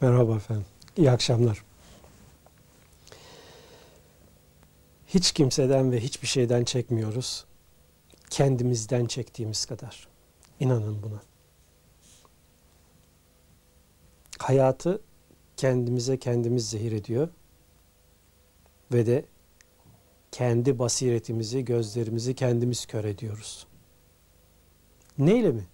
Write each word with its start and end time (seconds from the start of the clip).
Merhaba 0.00 0.36
efendim. 0.36 0.66
İyi 0.96 1.10
akşamlar. 1.10 1.64
Hiç 5.06 5.32
kimseden 5.32 5.92
ve 5.92 6.00
hiçbir 6.00 6.26
şeyden 6.28 6.64
çekmiyoruz. 6.64 7.44
Kendimizden 8.30 9.06
çektiğimiz 9.06 9.66
kadar. 9.66 10.08
İnanın 10.60 11.02
buna. 11.02 11.22
Hayatı 14.38 15.00
kendimize 15.56 16.18
kendimiz 16.18 16.70
zehir 16.70 16.92
ediyor 16.92 17.28
ve 18.92 19.06
de 19.06 19.24
kendi 20.32 20.78
basiretimizi, 20.78 21.64
gözlerimizi 21.64 22.34
kendimiz 22.34 22.86
kör 22.86 23.04
ediyoruz. 23.04 23.66
Neyle 25.18 25.52
mi? 25.52 25.66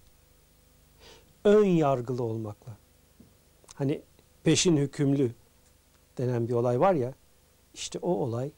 Ön 1.43 1.65
yargılı 1.65 2.23
olmakla. 2.23 2.77
Hani 3.73 4.01
peşin 4.45 4.77
hükümlü 4.77 5.31
denen 6.17 6.47
bir 6.47 6.53
olay 6.53 6.79
var 6.79 6.93
ya, 6.93 7.13
işte 7.73 7.99
o 7.99 8.09
olay 8.09 8.51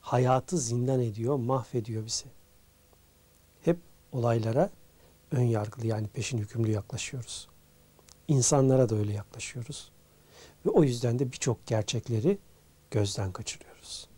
hayatı 0.00 0.58
zindan 0.58 1.00
ediyor, 1.00 1.36
mahvediyor 1.36 2.06
bizi. 2.06 2.24
Hep 3.62 3.78
olaylara 4.12 4.70
ön 5.30 5.42
yargılı 5.42 5.86
yani 5.86 6.08
peşin 6.08 6.38
hükümlü 6.38 6.70
yaklaşıyoruz. 6.70 7.48
İnsanlara 8.28 8.88
da 8.88 8.94
öyle 8.94 9.12
yaklaşıyoruz. 9.12 9.90
Ve 10.66 10.70
o 10.70 10.84
yüzden 10.84 11.18
de 11.18 11.32
birçok 11.32 11.66
gerçekleri 11.66 12.38
gözden 12.90 13.32
kaçırıyoruz. 13.32 14.08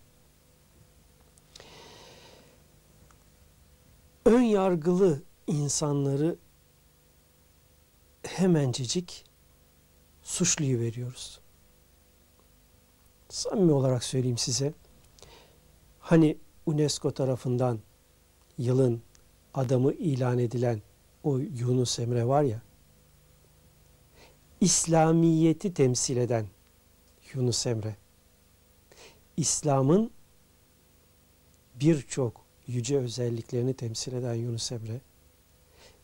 Ön 4.24 4.42
yargılı 4.42 5.22
insanları 5.46 6.36
hemencecik 8.22 9.31
suçluyu 10.22 10.78
veriyoruz. 10.78 11.40
Samimi 13.28 13.72
olarak 13.72 14.04
söyleyeyim 14.04 14.38
size. 14.38 14.72
Hani 16.00 16.38
UNESCO 16.66 17.10
tarafından 17.10 17.78
yılın 18.58 19.02
adamı 19.54 19.92
ilan 19.92 20.38
edilen 20.38 20.82
o 21.24 21.38
Yunus 21.38 21.98
Emre 21.98 22.26
var 22.26 22.42
ya, 22.42 22.62
İslamiyeti 24.60 25.74
temsil 25.74 26.16
eden 26.16 26.46
Yunus 27.34 27.66
Emre, 27.66 27.96
İslam'ın 29.36 30.10
birçok 31.74 32.44
yüce 32.66 32.98
özelliklerini 32.98 33.74
temsil 33.74 34.12
eden 34.12 34.34
Yunus 34.34 34.72
Emre, 34.72 35.00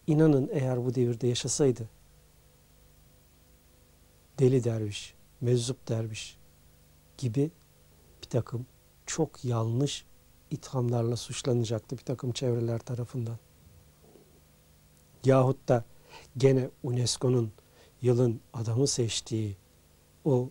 inanın 0.06 0.50
eğer 0.52 0.84
bu 0.84 0.94
devirde 0.94 1.26
yaşasaydı, 1.26 1.88
deli 4.38 4.64
derviş, 4.64 5.14
meczup 5.40 5.88
derviş 5.88 6.38
gibi 7.18 7.50
bir 8.22 8.28
takım 8.28 8.66
çok 9.06 9.44
yanlış 9.44 10.04
ithamlarla 10.50 11.16
suçlanacaktı 11.16 11.98
bir 11.98 12.04
takım 12.04 12.32
çevreler 12.32 12.78
tarafından. 12.78 13.38
Yahut 15.24 15.68
da 15.68 15.84
gene 16.36 16.70
UNESCO'nun 16.82 17.52
yılın 18.02 18.40
adamı 18.52 18.86
seçtiği 18.86 19.56
o 20.24 20.50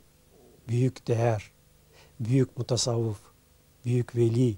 büyük 0.67 1.07
değer, 1.07 1.51
büyük 2.19 2.57
mutasavvuf, 2.57 3.21
büyük 3.85 4.15
veli, 4.15 4.57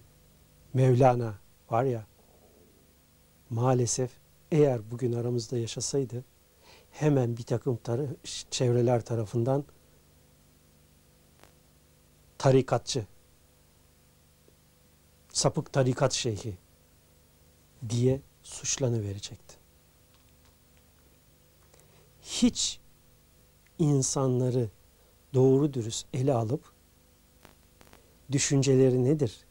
Mevlana 0.73 1.33
var 1.69 1.83
ya, 1.83 2.05
maalesef 3.49 4.11
eğer 4.51 4.91
bugün 4.91 5.13
aramızda 5.13 5.57
yaşasaydı 5.57 6.23
hemen 6.91 7.37
bir 7.37 7.43
takım 7.43 7.77
tar 7.77 8.01
çevreler 8.51 9.05
tarafından 9.05 9.63
tarikatçı, 12.37 13.05
sapık 15.33 15.73
tarikat 15.73 16.13
şeyhi 16.13 16.57
diye 17.89 18.21
suçlanıverecekti. 18.43 19.55
Hiç 22.21 22.79
insanları 23.79 24.69
doğru 25.33 25.73
dürüst 25.73 26.07
ele 26.13 26.33
alıp 26.33 26.71
düşünceleri 28.31 29.03
nedir, 29.03 29.45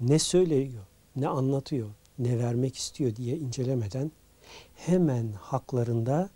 ne 0.00 0.18
söylüyor, 0.18 0.84
ne 1.16 1.28
anlatıyor, 1.28 1.90
ne 2.18 2.38
vermek 2.38 2.76
istiyor 2.76 3.16
diye 3.16 3.36
incelemeden 3.36 4.12
hemen 4.74 5.32
haklarında 5.32 6.30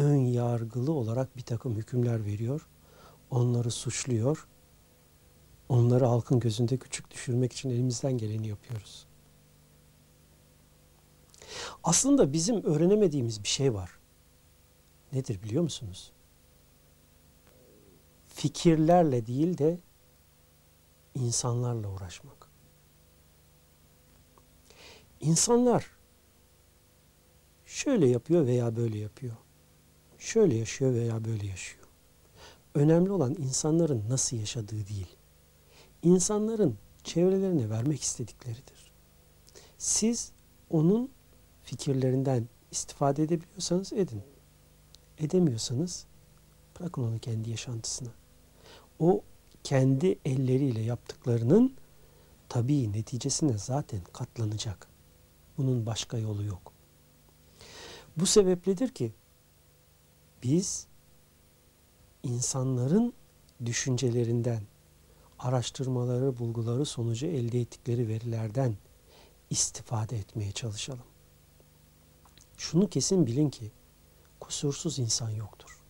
ön 0.00 0.16
yargılı 0.16 0.92
olarak 0.92 1.36
bir 1.36 1.42
takım 1.42 1.76
hükümler 1.76 2.24
veriyor. 2.24 2.68
Onları 3.30 3.70
suçluyor. 3.70 4.48
Onları 5.68 6.04
halkın 6.06 6.40
gözünde 6.40 6.76
küçük 6.76 7.10
düşürmek 7.10 7.52
için 7.52 7.70
elimizden 7.70 8.18
geleni 8.18 8.48
yapıyoruz. 8.48 9.06
Aslında 11.84 12.32
bizim 12.32 12.64
öğrenemediğimiz 12.64 13.42
bir 13.42 13.48
şey 13.48 13.74
var. 13.74 13.90
Nedir 15.12 15.42
biliyor 15.42 15.62
musunuz? 15.62 16.12
Fikirlerle 18.28 19.26
değil 19.26 19.58
de 19.58 19.78
insanlarla 21.14 21.88
uğraşmak. 21.88 22.48
İnsanlar 25.20 25.90
şöyle 27.66 28.08
yapıyor 28.08 28.46
veya 28.46 28.76
böyle 28.76 28.98
yapıyor 28.98 29.36
şöyle 30.20 30.56
yaşıyor 30.56 30.94
veya 30.94 31.24
böyle 31.24 31.46
yaşıyor. 31.46 31.86
Önemli 32.74 33.10
olan 33.12 33.34
insanların 33.34 34.04
nasıl 34.08 34.36
yaşadığı 34.36 34.86
değil. 34.86 35.16
İnsanların 36.02 36.78
çevrelerine 37.04 37.70
vermek 37.70 38.02
istedikleridir. 38.02 38.92
Siz 39.78 40.32
onun 40.70 41.10
fikirlerinden 41.62 42.48
istifade 42.70 43.22
edebiliyorsanız 43.22 43.92
edin. 43.92 44.22
Edemiyorsanız 45.18 46.06
bırakın 46.80 47.02
onu 47.02 47.18
kendi 47.18 47.50
yaşantısına. 47.50 48.10
O 48.98 49.22
kendi 49.64 50.18
elleriyle 50.24 50.80
yaptıklarının 50.80 51.74
tabii 52.48 52.92
neticesine 52.92 53.58
zaten 53.58 54.00
katlanacak. 54.12 54.88
Bunun 55.58 55.86
başka 55.86 56.18
yolu 56.18 56.44
yok. 56.44 56.72
Bu 58.16 58.26
sebepledir 58.26 58.88
ki 58.88 59.12
biz 60.42 60.86
insanların 62.22 63.12
düşüncelerinden, 63.64 64.62
araştırmaları, 65.38 66.38
bulguları 66.38 66.84
sonucu 66.86 67.26
elde 67.26 67.60
ettikleri 67.60 68.08
verilerden 68.08 68.76
istifade 69.50 70.18
etmeye 70.18 70.52
çalışalım. 70.52 71.04
Şunu 72.56 72.88
kesin 72.88 73.26
bilin 73.26 73.50
ki 73.50 73.72
kusursuz 74.40 74.98
insan 74.98 75.30
yoktur. 75.30 75.80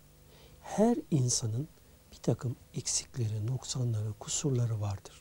Her 0.60 0.96
insanın 1.10 1.68
bir 2.12 2.16
takım 2.16 2.56
eksikleri, 2.74 3.46
noksanları, 3.46 4.12
kusurları 4.12 4.80
vardır. 4.80 5.20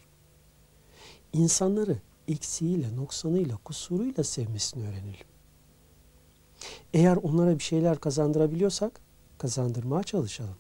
İnsanları 1.34 2.02
eksiğiyle, 2.28 2.96
noksanıyla, 2.96 3.58
kusuruyla 3.58 4.24
sevmesini 4.24 4.88
öğrenelim. 4.88 5.28
Eğer 6.94 7.16
onlara 7.16 7.58
bir 7.58 7.64
şeyler 7.64 8.00
kazandırabiliyorsak 8.00 9.02
kazandırmaya 9.40 10.04
çalışalım. 10.04 10.56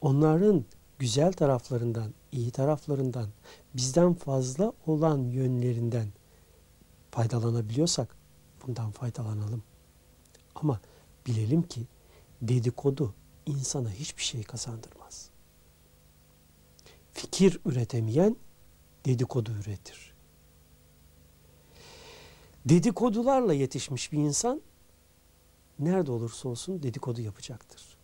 Onların 0.00 0.64
güzel 0.98 1.32
taraflarından, 1.32 2.14
iyi 2.32 2.50
taraflarından, 2.50 3.28
bizden 3.74 4.14
fazla 4.14 4.72
olan 4.86 5.18
yönlerinden 5.18 6.08
faydalanabiliyorsak 7.10 8.16
bundan 8.66 8.90
faydalanalım. 8.90 9.62
Ama 10.54 10.80
bilelim 11.26 11.62
ki 11.62 11.86
dedikodu 12.42 13.14
insana 13.46 13.90
hiçbir 13.90 14.22
şey 14.22 14.42
kazandırmaz. 14.42 15.28
Fikir 17.12 17.60
üretemeyen 17.64 18.36
dedikodu 19.06 19.52
üretir. 19.52 20.12
Dedikodularla 22.64 23.54
yetişmiş 23.54 24.12
bir 24.12 24.18
insan 24.18 24.62
nerede 25.84 26.12
olursa 26.12 26.48
olsun 26.48 26.82
dedikodu 26.82 27.20
yapacaktır. 27.20 27.96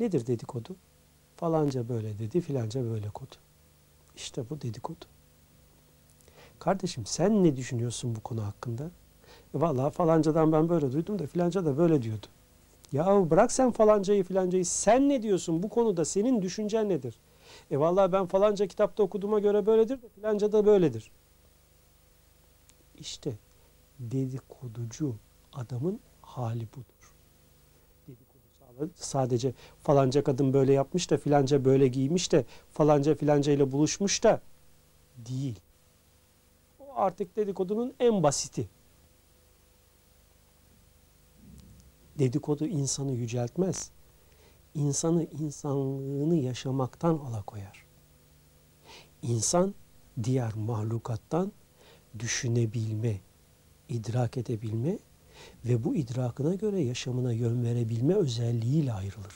Nedir 0.00 0.26
dedikodu? 0.26 0.76
Falanca 1.36 1.88
böyle 1.88 2.18
dedi, 2.18 2.40
filanca 2.40 2.84
böyle 2.84 3.10
kodu. 3.10 3.34
İşte 4.16 4.50
bu 4.50 4.60
dedikodu. 4.60 5.04
Kardeşim 6.58 7.06
sen 7.06 7.44
ne 7.44 7.56
düşünüyorsun 7.56 8.16
bu 8.16 8.20
konu 8.20 8.44
hakkında? 8.44 8.90
E 9.54 9.60
Valla 9.60 9.90
falancadan 9.90 10.52
ben 10.52 10.68
böyle 10.68 10.92
duydum 10.92 11.18
da 11.18 11.26
filanca 11.26 11.64
da 11.64 11.78
böyle 11.78 12.02
diyordu. 12.02 12.26
Ya 12.92 13.30
bırak 13.30 13.52
sen 13.52 13.70
falancayı 13.70 14.24
filancayı. 14.24 14.66
Sen 14.66 15.08
ne 15.08 15.22
diyorsun 15.22 15.62
bu 15.62 15.68
konuda? 15.68 16.04
Senin 16.04 16.42
düşüncen 16.42 16.88
nedir? 16.88 17.18
E 17.70 17.78
valla 17.78 18.12
ben 18.12 18.26
falanca 18.26 18.66
kitapta 18.66 19.02
okuduğuma 19.02 19.38
göre 19.38 19.66
böyledir 19.66 20.02
de 20.02 20.08
filanca 20.08 20.52
da 20.52 20.66
böyledir. 20.66 21.10
İşte 22.98 23.38
dedikoducu 23.98 25.16
adamın 25.52 26.00
hali 26.22 26.68
budur 26.72 26.97
sadece 28.94 29.52
falanca 29.82 30.24
kadın 30.24 30.52
böyle 30.52 30.72
yapmış 30.72 31.10
da 31.10 31.16
filanca 31.16 31.64
böyle 31.64 31.88
giymiş 31.88 32.32
de 32.32 32.44
falanca 32.72 33.14
filanca 33.14 33.52
ile 33.52 33.72
buluşmuş 33.72 34.24
da 34.24 34.40
değil. 35.16 35.60
O 36.80 36.84
artık 36.94 37.36
dedikodunun 37.36 37.94
en 38.00 38.22
basiti. 38.22 38.68
Dedikodu 42.18 42.66
insanı 42.66 43.12
yüceltmez. 43.12 43.90
İnsanı 44.74 45.24
insanlığını 45.24 46.36
yaşamaktan 46.36 47.18
alakoyar. 47.18 47.86
İnsan 49.22 49.74
diğer 50.22 50.54
mahlukattan 50.54 51.52
düşünebilme, 52.18 53.20
idrak 53.88 54.36
edebilme 54.36 54.98
ve 55.64 55.84
bu 55.84 55.94
idrakına 55.94 56.54
göre 56.54 56.80
yaşamına 56.80 57.32
yön 57.32 57.64
verebilme 57.64 58.14
özelliğiyle 58.14 58.92
ayrılır. 58.92 59.34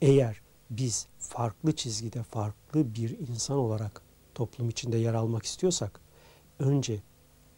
Eğer 0.00 0.40
biz 0.70 1.06
farklı 1.18 1.76
çizgide 1.76 2.22
farklı 2.22 2.94
bir 2.94 3.18
insan 3.18 3.56
olarak 3.56 4.02
toplum 4.34 4.68
içinde 4.68 4.96
yer 4.96 5.14
almak 5.14 5.44
istiyorsak 5.44 6.00
önce 6.58 7.02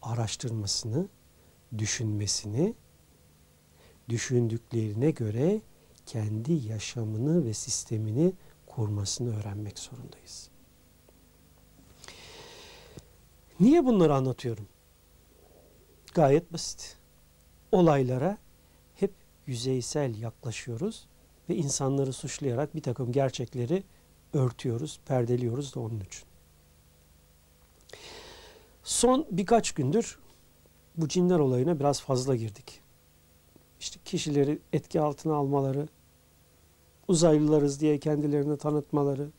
araştırmasını, 0.03 1.09
düşünmesini, 1.79 2.75
düşündüklerine 4.09 5.11
göre 5.11 5.61
kendi 6.07 6.53
yaşamını 6.53 7.45
ve 7.45 7.55
sistemini 7.55 8.33
kurmasını 8.67 9.39
öğrenmek 9.39 9.79
zorundayız. 9.79 10.51
Niye 13.61 13.85
bunları 13.85 14.15
anlatıyorum? 14.15 14.69
Gayet 16.17 16.53
basit. 16.53 16.97
Olaylara 17.73 18.39
hep 18.95 19.15
yüzeysel 19.47 20.19
yaklaşıyoruz 20.19 21.07
ve 21.49 21.57
insanları 21.57 22.13
suçlayarak 22.13 22.75
bir 22.75 22.83
takım 22.83 23.13
gerçekleri 23.13 23.83
örtüyoruz, 24.33 25.01
perdeliyoruz 25.07 25.75
da 25.75 25.81
onun 25.81 26.01
için. 26.01 26.25
Son 28.83 29.27
birkaç 29.31 29.73
gündür 29.73 30.19
bu 30.97 31.09
cinler 31.09 31.39
olayına 31.39 31.81
biraz 31.81 32.01
fazla 32.01 32.37
girdik. 32.37 32.81
İşte 33.81 34.01
kişileri 34.05 34.59
etki 34.73 35.01
altına 35.01 35.35
almaları, 35.35 35.89
uzaylılarız 37.09 37.81
diye 37.81 37.99
kendilerini 37.99 38.59
tanıtmaları 38.59 39.31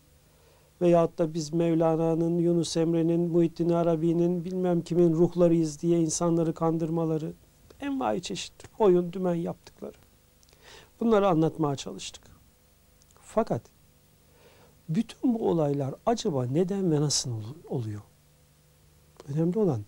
veyahut 0.81 1.17
da 1.17 1.33
biz 1.33 1.53
Mevlana'nın, 1.53 2.37
Yunus 2.37 2.77
Emre'nin, 2.77 3.31
Muhittin 3.31 3.69
Arabi'nin 3.69 4.45
bilmem 4.45 4.81
kimin 4.81 5.13
ruhlarıyız 5.13 5.81
diye 5.81 5.99
insanları 5.99 6.53
kandırmaları, 6.53 7.33
envai 7.81 8.21
çeşit 8.21 8.53
oyun, 8.79 9.13
dümen 9.13 9.35
yaptıkları. 9.35 9.97
Bunları 10.99 11.27
anlatmaya 11.27 11.75
çalıştık. 11.75 12.23
Fakat 13.21 13.61
bütün 14.89 15.33
bu 15.33 15.49
olaylar 15.49 15.95
acaba 16.05 16.45
neden 16.45 16.91
ve 16.91 17.01
nasıl 17.01 17.31
oluyor? 17.69 18.01
Önemli 19.27 19.59
olan 19.59 19.85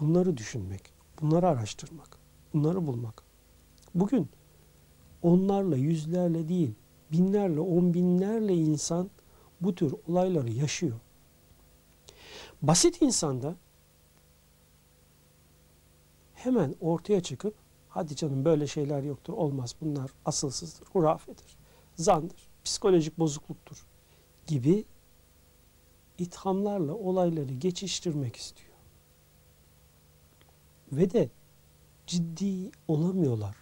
bunları 0.00 0.36
düşünmek, 0.36 0.82
bunları 1.20 1.48
araştırmak, 1.48 2.18
bunları 2.54 2.86
bulmak. 2.86 3.22
Bugün 3.94 4.28
onlarla, 5.22 5.76
yüzlerle 5.76 6.48
değil, 6.48 6.74
binlerle, 7.12 7.60
on 7.60 7.94
binlerle 7.94 8.54
insan 8.54 9.10
bu 9.60 9.74
tür 9.74 9.94
olayları 10.08 10.50
yaşıyor. 10.50 11.00
Basit 12.62 13.02
insanda 13.02 13.56
hemen 16.34 16.74
ortaya 16.80 17.22
çıkıp 17.22 17.54
hadi 17.88 18.16
canım 18.16 18.44
böyle 18.44 18.66
şeyler 18.66 19.02
yoktur, 19.02 19.32
olmaz 19.32 19.74
bunlar 19.80 20.10
asılsızdır, 20.24 20.86
hurafedir, 20.86 21.56
zandır, 21.96 22.48
psikolojik 22.64 23.18
bozukluktur 23.18 23.86
gibi 24.46 24.84
ithamlarla 26.18 26.94
olayları 26.94 27.54
geçiştirmek 27.54 28.36
istiyor. 28.36 28.70
Ve 30.92 31.10
de 31.10 31.30
ciddi 32.06 32.70
olamıyorlar. 32.88 33.56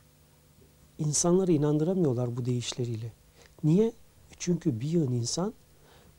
İnsanları 0.98 1.52
inandıramıyorlar 1.52 2.36
bu 2.36 2.44
deyişleriyle. 2.44 3.12
Niye? 3.64 3.86
E 4.30 4.34
çünkü 4.38 4.80
bir 4.80 4.88
yığın 4.88 5.12
insan 5.12 5.54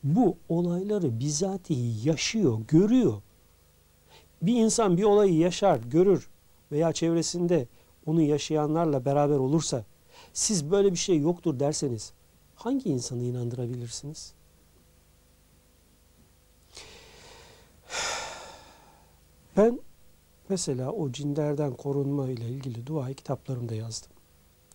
bu 0.03 0.37
olayları 0.49 1.19
bizatihi 1.19 2.07
yaşıyor, 2.07 2.59
görüyor. 2.67 3.21
Bir 4.41 4.55
insan 4.55 4.97
bir 4.97 5.03
olayı 5.03 5.37
yaşar, 5.37 5.77
görür 5.79 6.29
veya 6.71 6.93
çevresinde 6.93 7.67
onu 8.05 8.21
yaşayanlarla 8.21 9.05
beraber 9.05 9.37
olursa 9.37 9.85
siz 10.33 10.71
böyle 10.71 10.91
bir 10.91 10.97
şey 10.97 11.19
yoktur 11.19 11.59
derseniz 11.59 12.13
hangi 12.55 12.89
insanı 12.89 13.23
inandırabilirsiniz? 13.23 14.33
Ben 19.57 19.79
mesela 20.49 20.91
o 20.91 21.11
cinlerden 21.11 21.73
korunma 21.73 22.29
ile 22.29 22.49
ilgili 22.49 22.87
duayı 22.87 23.15
kitaplarımda 23.15 23.75
yazdım. 23.75 24.11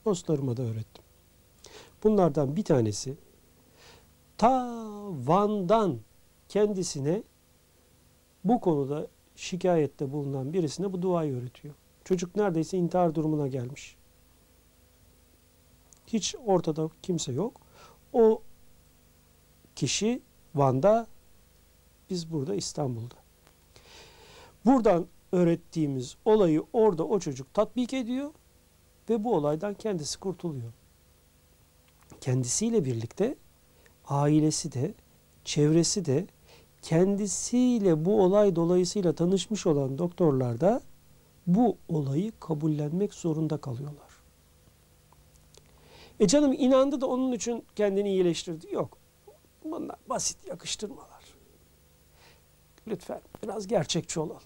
Dostlarıma 0.05 0.57
da 0.57 0.63
öğrettim. 0.63 1.05
Bunlardan 2.05 2.57
bir 2.57 2.65
tanesi 2.65 3.17
ta 4.39 4.69
Van'dan 5.27 6.01
kendisine 6.49 7.23
bu 8.45 8.61
konuda 8.61 9.07
şikayette 9.37 10.13
bulunan 10.13 10.53
birisine 10.53 10.93
bu 10.93 11.03
duayı 11.03 11.35
öğretiyor. 11.35 11.75
Çocuk 12.05 12.37
neredeyse 12.37 12.79
intihar 12.79 13.15
durumuna 13.15 13.49
gelmiş. 13.49 13.97
Hiç 16.07 16.35
ortada 16.47 16.91
kimse 17.03 17.33
yok. 17.33 17.61
O 18.13 18.43
kişi 19.77 20.23
Van'da, 20.55 21.07
biz 22.11 22.33
burada 22.33 22.55
İstanbul'da. 22.55 23.15
Buradan 24.65 25.07
öğrettiğimiz 25.33 26.17
olayı 26.25 26.63
orada 26.73 27.07
o 27.07 27.19
çocuk 27.19 27.55
tatbik 27.55 27.95
ediyor 27.95 28.31
ve 29.11 29.25
bu 29.25 29.35
olaydan 29.35 29.75
kendisi 29.75 30.21
kurtuluyor. 30.21 30.73
Kendisiyle 32.21 32.85
birlikte 32.85 33.37
ailesi 34.09 34.73
de, 34.73 34.95
çevresi 35.45 36.05
de 36.05 36.27
kendisiyle 36.83 38.05
bu 38.05 38.23
olay 38.23 38.57
dolayısıyla 38.57 39.13
tanışmış 39.13 39.67
olan 39.67 39.99
doktorlar 39.99 40.61
da 40.61 40.83
bu 41.47 41.77
olayı 41.89 42.33
kabullenmek 42.41 43.15
zorunda 43.15 43.57
kalıyorlar. 43.57 44.15
E 46.21 46.27
canım 46.27 46.53
inandı 46.53 47.01
da 47.01 47.07
onun 47.07 47.33
için 47.33 47.65
kendini 47.77 48.11
iyileştirdi. 48.11 48.75
Yok. 48.75 48.99
Bunlar 49.65 49.97
basit 50.09 50.47
yakıştırmalar. 50.47 51.25
Lütfen 52.87 53.21
biraz 53.43 53.67
gerçekçi 53.67 54.21
olalım. 54.21 54.43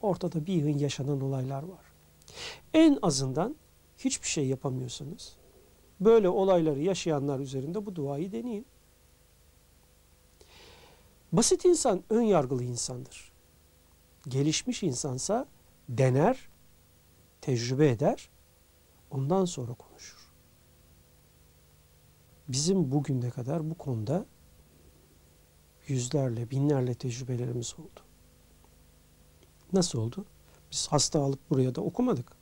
Ortada 0.00 0.46
bir 0.46 0.52
yığın 0.52 0.78
yaşanan 0.78 1.20
olaylar 1.20 1.62
var. 1.62 1.84
En 2.74 2.98
azından 3.02 3.56
hiçbir 3.98 4.28
şey 4.28 4.46
yapamıyorsanız 4.46 5.36
böyle 6.00 6.28
olayları 6.28 6.80
yaşayanlar 6.80 7.40
üzerinde 7.40 7.86
bu 7.86 7.96
duayı 7.96 8.32
deneyin. 8.32 8.66
Basit 11.36 11.64
insan 11.64 12.04
ön 12.10 12.22
yargılı 12.22 12.64
insandır. 12.64 13.32
Gelişmiş 14.28 14.82
insansa 14.82 15.46
dener, 15.88 16.48
tecrübe 17.40 17.90
eder, 17.90 18.30
ondan 19.10 19.44
sonra 19.44 19.74
konuşur. 19.74 20.32
Bizim 22.48 22.92
bugüne 22.92 23.30
kadar 23.30 23.70
bu 23.70 23.74
konuda 23.74 24.26
yüzlerle, 25.88 26.50
binlerle 26.50 26.94
tecrübelerimiz 26.94 27.74
oldu. 27.78 28.00
Nasıl 29.72 29.98
oldu? 29.98 30.24
Biz 30.72 30.88
hasta 30.88 31.20
alıp 31.20 31.50
buraya 31.50 31.74
da 31.74 31.80
okumadık. 31.80 32.32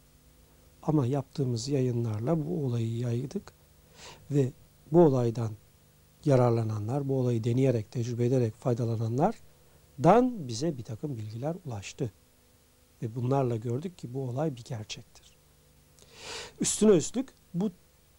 Ama 0.83 1.07
yaptığımız 1.07 1.69
yayınlarla 1.69 2.47
bu 2.47 2.67
olayı 2.67 2.97
yaydık 2.97 3.53
ve 4.31 4.53
bu 4.93 5.01
olaydan 5.01 5.53
yararlananlar, 6.27 7.09
bu 7.09 7.19
olayı 7.19 7.45
deneyerek, 7.45 7.91
tecrübe 7.91 8.27
ederek 8.27 8.55
faydalananlardan 8.55 10.49
bize 10.49 10.79
bir 10.79 10.83
takım 10.83 11.19
bilgiler 11.19 11.57
ulaştı. 11.67 12.13
Ve 13.03 13.15
bunlarla 13.15 13.57
gördük 13.57 13.99
ki 13.99 14.15
bu 14.15 14.23
olay 14.23 14.57
bir 14.57 14.65
gerçektir. 14.65 15.37
Üstüne 16.61 16.91
üstlük 16.91 17.29
bu 17.55 17.71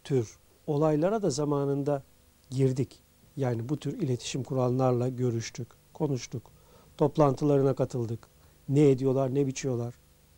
tür 0.03 0.37
olaylara 0.67 1.21
da 1.21 1.29
zamanında 1.29 2.03
girdik. 2.49 2.99
Yani 3.37 3.69
bu 3.69 3.79
tür 3.79 4.01
iletişim 4.01 4.43
kuranlarla 4.43 5.09
görüştük, 5.09 5.67
konuştuk, 5.93 6.51
toplantılarına 6.97 7.75
katıldık. 7.75 8.27
Ne 8.69 8.89
ediyorlar, 8.89 9.35
ne 9.35 9.47
biçiyorlar. 9.47 9.93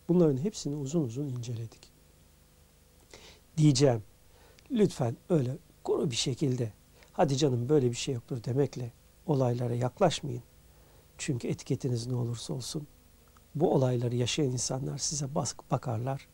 Bunların 0.08 0.38
hepsini 0.38 0.76
uzun 0.76 1.04
uzun 1.04 1.26
inceledik. 1.26 1.92
Diyeceğim, 3.58 4.04
lütfen 4.72 5.18
öyle 5.30 5.58
kuru 5.84 6.12
bir 6.12 6.16
şekilde 6.16 6.72
hadi 7.16 7.38
canım 7.38 7.70
böyle 7.70 7.90
bir 7.90 7.96
şey 7.96 8.16
yoktur 8.16 8.44
demekle 8.44 8.92
olaylara 9.26 9.76
yaklaşmayın. 9.76 10.44
Çünkü 11.18 11.48
etiketiniz 11.48 12.08
ne 12.08 12.16
olursa 12.16 12.54
olsun 12.54 12.88
bu 13.56 13.74
olayları 13.74 14.16
yaşayan 14.16 14.52
insanlar 14.52 14.98
size 14.98 15.36
bakarlar, 15.72 16.28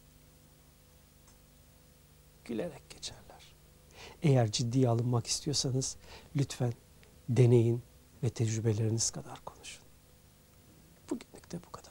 gülerek 2.46 2.90
geçerler. 2.90 3.56
Eğer 4.22 4.52
ciddiye 4.52 4.90
alınmak 4.90 5.28
istiyorsanız 5.28 5.98
lütfen 6.36 6.74
deneyin 7.30 7.84
ve 8.24 8.30
tecrübeleriniz 8.30 9.12
kadar 9.12 9.40
konuşun. 9.46 9.84
Bugünlük 11.10 11.52
de 11.52 11.60
bu 11.68 11.72
kadar. 11.72 11.91